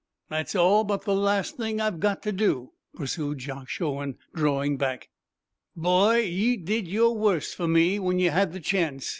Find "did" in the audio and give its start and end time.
6.57-6.87